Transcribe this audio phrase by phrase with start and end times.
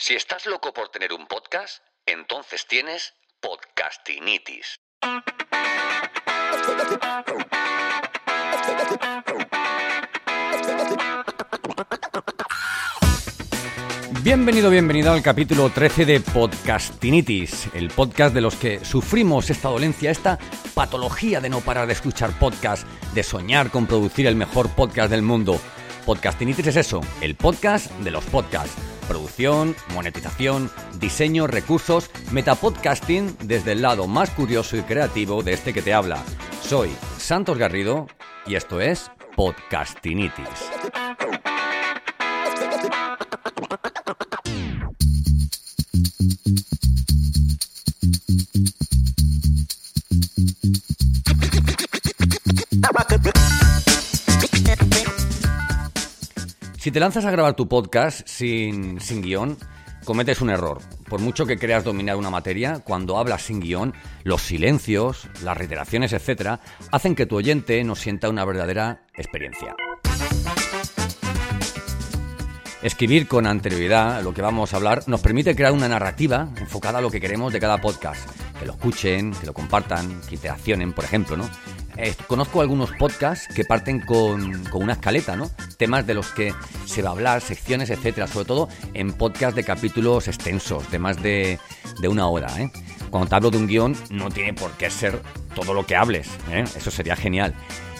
[0.00, 4.78] Si estás loco por tener un podcast, entonces tienes podcastinitis.
[14.22, 20.12] Bienvenido, bienvenido al capítulo 13 de Podcastinitis, el podcast de los que sufrimos esta dolencia,
[20.12, 20.38] esta
[20.74, 25.22] patología de no parar de escuchar podcast, de soñar con producir el mejor podcast del
[25.22, 25.60] mundo.
[26.06, 28.97] Podcastinitis es eso, el podcast de los podcasts.
[29.08, 35.82] Producción, monetización, diseño, recursos, metapodcasting desde el lado más curioso y creativo de este que
[35.82, 36.22] te habla.
[36.62, 38.06] Soy Santos Garrido
[38.46, 40.70] y esto es Podcastinitis.
[56.98, 59.56] Te lanzas a grabar tu podcast sin, sin guion,
[60.04, 60.80] cometes un error.
[61.08, 63.94] Por mucho que creas dominar una materia, cuando hablas sin guion,
[64.24, 66.58] los silencios, las reiteraciones, etc.,
[66.90, 69.76] hacen que tu oyente no sienta una verdadera experiencia.
[72.82, 77.00] Escribir con anterioridad lo que vamos a hablar nos permite crear una narrativa enfocada a
[77.00, 78.28] lo que queremos de cada podcast.
[78.58, 81.48] Que lo escuchen, que lo compartan, que interaccionen, por ejemplo, ¿no?
[82.00, 85.50] Eh, conozco algunos podcasts que parten con, con, una escaleta, ¿no?
[85.76, 86.54] Temas de los que
[86.86, 91.20] se va a hablar, secciones, etcétera, sobre todo en podcasts de capítulos extensos, de más
[91.20, 91.58] de,
[92.00, 92.70] de una hora, ¿eh?
[93.10, 95.20] Cuando te hablo de un guion, no tiene por qué ser
[95.56, 96.62] todo lo que hables, ¿eh?
[96.76, 97.52] Eso sería genial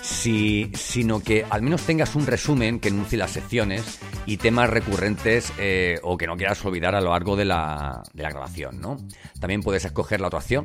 [0.08, 5.52] si, sino que al menos tengas un resumen que enuncie las secciones y temas recurrentes
[5.58, 8.96] eh, o que no quieras olvidar a lo largo de la, de la grabación, ¿no?
[9.40, 10.64] También puedes escoger la otra opción,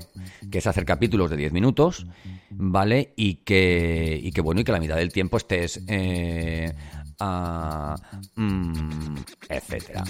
[0.52, 2.08] que es hacer capítulos de 10 minutos,
[2.56, 3.14] ¿vale?
[3.16, 5.82] Y que, y que bueno, y que la mitad del tiempo estés...
[5.88, 6.74] Eh,
[8.36, 9.18] mm,
[9.50, 10.04] etcétera.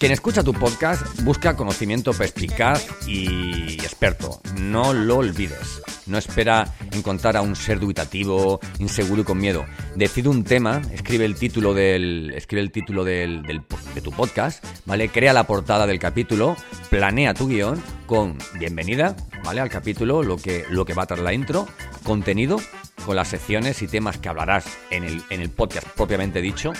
[0.00, 4.40] Quien escucha tu podcast busca conocimiento perspicaz y experto.
[4.58, 5.82] No lo olvides.
[6.06, 9.66] No espera encontrar a un ser dubitativo, inseguro y con miedo.
[9.96, 13.60] Decide un tema, escribe el título del, escribe el título del, del,
[13.94, 15.10] de tu podcast, ¿vale?
[15.10, 16.56] Crea la portada del capítulo,
[16.90, 19.60] planea tu guion con bienvenida, ¿vale?
[19.60, 21.68] Al capítulo, lo que, lo que va a traer la intro,
[22.02, 22.60] contenido,
[23.06, 26.72] con las secciones y temas que hablarás en el, en el podcast propiamente dicho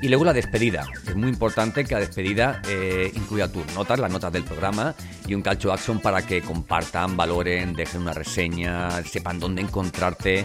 [0.00, 0.86] y luego la despedida.
[1.06, 4.94] Es muy importante que la despedida eh, incluya tus notas, las notas del programa
[5.26, 10.44] y un call to action para que compartan, valoren, dejen una reseña, sepan dónde encontrarte,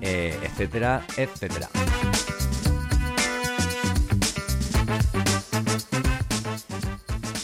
[0.00, 1.68] eh, etcétera, etcétera.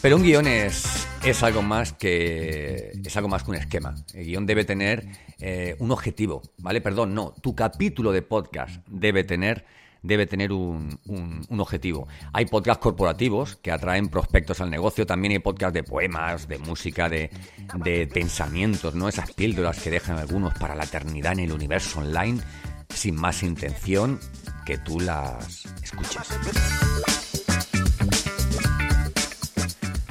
[0.00, 3.94] Pero un guion es, es algo más que es algo más que un esquema.
[4.14, 5.06] El guion debe tener
[5.38, 6.80] eh, un objetivo, ¿vale?
[6.80, 7.34] Perdón, no.
[7.40, 9.64] Tu capítulo de podcast debe tener
[10.02, 12.06] debe tener un, un, un, objetivo.
[12.32, 17.08] Hay podcasts corporativos que atraen prospectos al negocio, también hay podcasts de poemas, de música,
[17.08, 17.30] de,
[17.74, 19.08] de pensamientos, ¿no?
[19.08, 22.40] Esas píldoras que dejan algunos para la eternidad en el universo online,
[22.88, 24.20] sin más intención
[24.64, 27.17] que tú las escuches.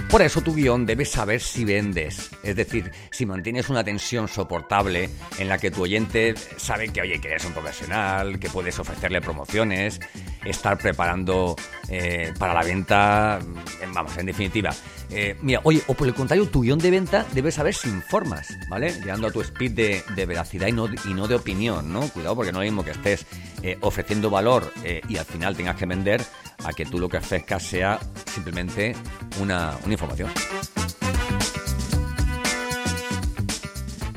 [0.10, 5.10] Por eso tu guion debes saber si vendes, es decir, si mantienes una tensión soportable
[5.38, 9.20] en la que tu oyente sabe que, oye, que eres un profesional, que puedes ofrecerle
[9.20, 10.00] promociones,
[10.46, 11.58] estar preparando
[11.90, 13.40] eh, para la venta,
[13.94, 14.70] vamos, en definitiva.
[15.10, 18.58] Eh, mira, oye, o por el contrario, tu guion de venta debes saber si informas,
[18.70, 18.94] ¿vale?
[18.94, 22.08] Llegando a tu speed de, de veracidad y no, y no, de opinión, ¿no?
[22.10, 23.26] Cuidado porque no es lo mismo que estés
[23.62, 24.72] eh, ofreciendo valor
[25.10, 26.22] y al final tengas que vender
[26.68, 28.94] a que tú lo que ofrezcas sea simplemente
[29.40, 30.30] una, una información.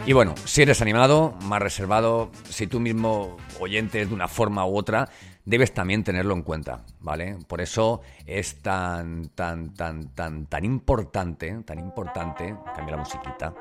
[0.04, 4.76] Y bueno, si eres animado, más reservado, si tú mismo oyentes de una forma u
[4.76, 5.08] otra,
[5.44, 7.36] debes también tenerlo en cuenta, ¿vale?
[7.46, 13.54] Por eso es tan, tan, tan, tan, tan importante, tan importante, cambia la musiquita,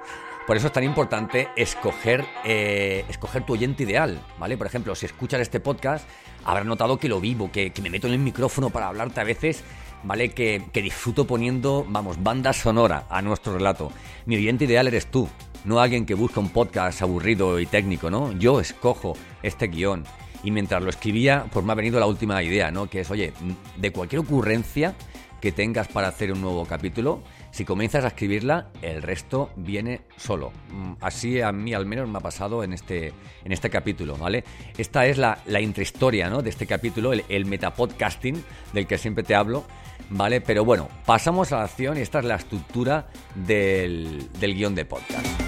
[0.45, 4.57] por eso es tan importante escoger, eh, escoger tu oyente ideal, ¿vale?
[4.57, 6.07] Por ejemplo, si escuchas este podcast,
[6.43, 9.63] habrás notado que lo vivo, que, me meto en el micrófono para hablarte a veces
[10.01, 10.29] ¿vale?
[10.29, 13.91] Que, que, disfruto poniendo, vamos, banda sonora a nuestro relato.
[14.25, 15.27] Mi oyente ideal eres tú,
[15.65, 18.31] no alguien que busca un podcast aburrido y técnico, ¿no?
[18.33, 20.03] Yo escojo este guion
[20.43, 22.89] Y mientras lo escribía, pues me ha venido la última idea, ¿no?
[22.89, 23.33] Que es, oye,
[23.75, 24.95] de cualquier ocurrencia
[25.41, 27.21] que tengas para hacer un nuevo capítulo,
[27.51, 30.51] si comienzas a escribirla, el resto viene solo.
[30.71, 33.13] Mm, así a mí al menos me ha pasado en este,
[33.43, 34.43] en este capítulo, ¿vale?
[34.77, 36.41] Esta es la, la intrahistoria ¿no?
[36.41, 39.65] de este capítulo, el, el metapodcasting del que siempre te hablo,
[40.09, 40.41] ¿vale?
[40.41, 44.85] Pero bueno, pasamos a la acción y esta es la estructura del, del guion de
[44.85, 45.38] podcast.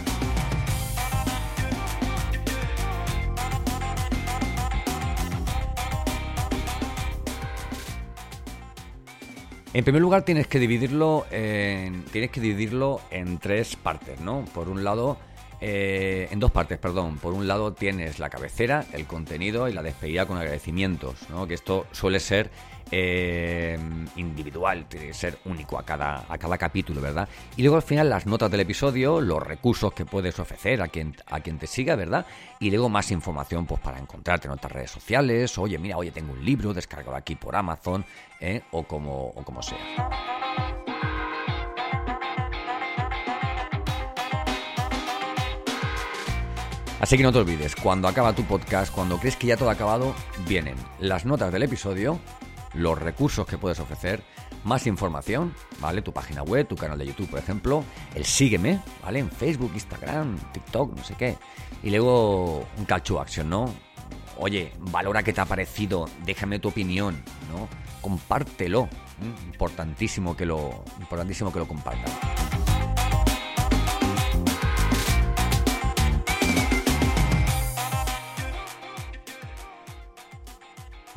[9.73, 14.43] En primer lugar tienes que dividirlo en, tienes que dividirlo en tres partes, ¿no?
[14.53, 15.17] Por un lado,
[15.61, 17.17] eh, en dos partes, perdón.
[17.17, 21.47] Por un lado tienes la cabecera, el contenido y la despedida con agradecimientos, ¿no?
[21.47, 22.49] Que esto suele ser
[22.89, 23.77] eh,
[24.15, 27.29] individual, tiene que ser único a cada, a cada capítulo, ¿verdad?
[27.55, 31.15] Y luego al final las notas del episodio, los recursos que puedes ofrecer a quien,
[31.27, 32.25] a quien te siga, ¿verdad?
[32.59, 36.33] Y luego más información pues para encontrarte en otras redes sociales, oye, mira, oye, tengo
[36.33, 38.03] un libro descargado aquí por Amazon,
[38.39, 38.63] ¿eh?
[38.71, 40.40] o, como, o como sea.
[47.01, 49.73] Así que no te olvides, cuando acaba tu podcast, cuando crees que ya todo ha
[49.73, 50.13] acabado,
[50.47, 52.19] vienen las notas del episodio,
[52.75, 54.21] los recursos que puedes ofrecer,
[54.63, 56.03] más información, ¿vale?
[56.03, 57.83] Tu página web, tu canal de YouTube, por ejemplo,
[58.13, 59.17] el sígueme, ¿vale?
[59.17, 61.37] En Facebook, Instagram, TikTok, no sé qué.
[61.81, 63.73] Y luego un call to action, ¿no?
[64.37, 67.67] Oye, valora qué te ha parecido, déjame tu opinión, ¿no?
[67.99, 68.87] Compártelo.
[69.47, 72.11] Importantísimo que lo, importantísimo que lo compartas.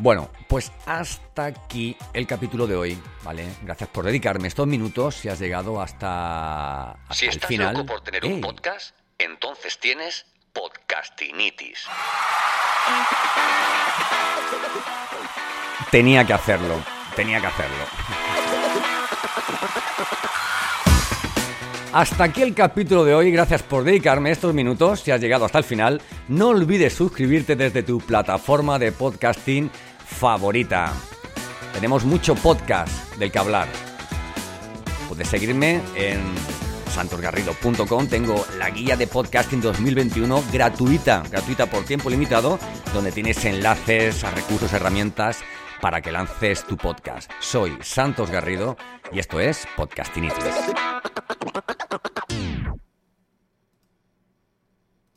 [0.04, 3.46] Bueno, pues hasta aquí el capítulo de hoy, ¿vale?
[3.62, 7.72] Gracias por dedicarme estos minutos si has llegado hasta, hasta Si el estás final.
[7.72, 8.34] loco por tener ¡Ey!
[8.34, 11.86] un podcast, entonces tienes podcastinitis.
[15.90, 16.74] Tenía que hacerlo,
[17.16, 17.84] tenía que hacerlo.
[21.94, 25.58] Hasta aquí el capítulo de hoy, gracias por dedicarme estos minutos, si has llegado hasta
[25.58, 29.70] el final, no olvides suscribirte desde tu plataforma de podcasting
[30.04, 30.92] favorita.
[31.72, 33.68] Tenemos mucho podcast del que hablar.
[35.08, 36.20] Puedes seguirme en
[36.94, 38.06] santosgarrido.com.
[38.06, 42.58] Tengo la guía de podcasting 2021 gratuita, gratuita por tiempo limitado,
[42.92, 45.38] donde tienes enlaces a recursos, herramientas
[45.80, 47.30] para que lances tu podcast.
[47.40, 48.76] Soy Santos Garrido
[49.12, 50.54] y esto es Podcastinitis.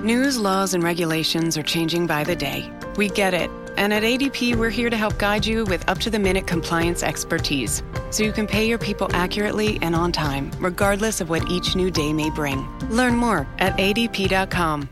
[0.00, 2.70] News, laws, and regulations are changing by the day.
[2.96, 3.50] We get it.
[3.78, 7.02] And at ADP, we're here to help guide you with up to the minute compliance
[7.02, 11.74] expertise so you can pay your people accurately and on time, regardless of what each
[11.74, 12.68] new day may bring.
[12.90, 14.90] Learn more at adp.com.